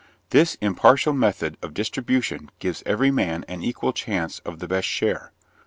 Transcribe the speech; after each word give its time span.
This 0.31 0.55
impartial 0.61 1.13
method 1.13 1.57
of 1.61 1.75
distribution 1.75 2.49
gives 2.57 2.81
every 2.87 3.11
man 3.11 3.45
an 3.47 3.61
equal 3.61 3.93
chance 3.93 4.39
of 4.39 4.57
the 4.57 4.67
best 4.67 4.87
share. 4.87 5.31